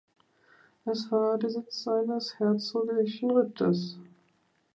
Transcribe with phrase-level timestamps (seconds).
[0.83, 3.97] Es war der Sitz eines herzoglichen Richters.